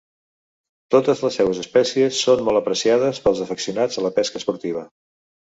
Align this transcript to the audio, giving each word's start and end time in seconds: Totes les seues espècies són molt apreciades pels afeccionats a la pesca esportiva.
Totes 0.95 1.19
les 1.25 1.37
seues 1.39 1.59
espècies 1.63 2.21
són 2.29 2.41
molt 2.49 2.61
apreciades 2.63 3.21
pels 3.27 3.45
afeccionats 3.47 4.01
a 4.03 4.07
la 4.09 4.13
pesca 4.19 4.43
esportiva. 4.43 4.87